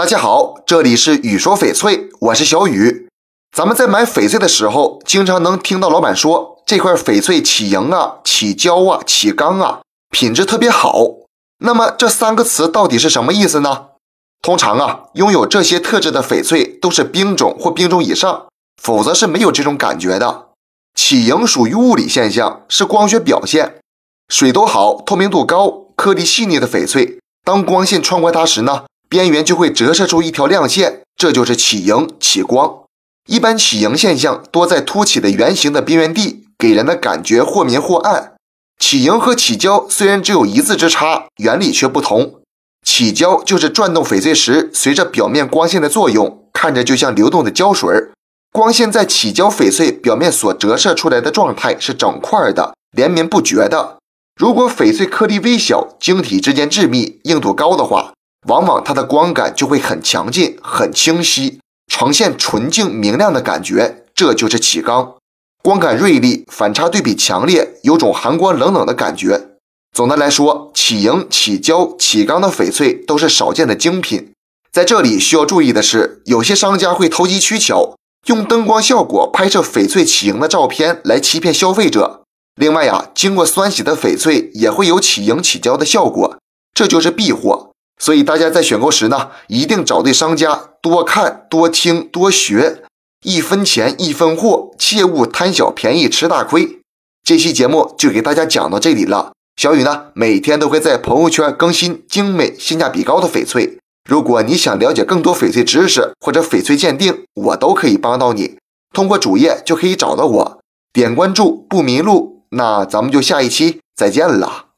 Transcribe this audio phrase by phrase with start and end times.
[0.00, 3.06] 大家好，这里是雨说翡翠，我是小雨。
[3.54, 11.04] 咱们在买翡翠的时候，经常能听到老板说这块翡翠起莹啊、起胶啊、起钢啊，品质特别好。
[11.58, 13.88] 那么这三个词到底是什么意思呢？
[14.40, 18.46] 通常啊，拥有这些特质的翡翠都是冰种或冰种以上，
[18.82, 20.46] 否则是没有这种感觉的。
[20.94, 23.74] 起莹属于物理现象，是光学表现。
[24.32, 32.84] 水都好、透明度高、颗粒细腻的翡翠，当光线穿过它时呢，边缘就会折射出一条亮线，这就是起荧起光。
[33.28, 38.34] 一般起荧现象多在凸起的圆形的边缘地，给人的感觉或明或暗。
[38.78, 42.36] 起荧和起胶虽然只有一字之差，原理却不同。
[42.86, 47.90] 起胶就是转动翡翠时，随着表面光线的作用，看着就像流动的胶水。
[48.52, 53.98] 光线在起胶翡翠表面所折射出来的状态是整块的、连绵不绝的。
[54.40, 58.12] 如果翡翠颗粒微小、晶体之间致密、硬度高的话，
[58.46, 61.60] 往往它的光感就会很强劲、很清晰，
[61.92, 64.04] 呈现纯净明亮的感觉。
[64.14, 65.14] 这就是起钢，
[65.62, 69.56] 光感锐利，反差对比强烈，有种寒光冷冷的感觉。
[69.92, 74.32] 总的来说，起莹、起胶、起钢的翡翠都是少见的精品。
[74.72, 82.22] 在这里需要注意的是，有些商家会投机取巧，用灯光效果拍摄翡翠起莹的照片来欺骗消费者。
[82.54, 86.36] 另外呀，经过酸洗的翡翠也会有起莹起胶的效果，
[86.74, 87.69] 这就是弊货。
[88.00, 92.82] 所以大家在选购时呢，一定找对商家，多看、多听、多学，
[93.22, 96.80] 一分钱一分货，切勿贪小便宜吃大亏。
[97.22, 99.32] 这期节目就给大家讲到这里了。
[99.60, 103.78] 小雨呢，每天都会在朋友圈更新精美、性价比高的翡翠。
[104.08, 108.56] 如果你想了解更多翡翠知识或者翡翠鉴定，我都可以帮到你。
[108.94, 110.60] 通过主页就可以找到我，
[110.94, 112.46] 点关注不迷路。
[112.52, 114.69] 那咱们就下一期再见了。